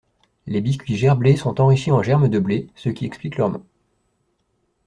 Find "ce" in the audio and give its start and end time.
2.73-2.89